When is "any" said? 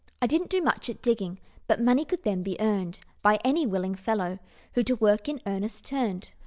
3.45-3.67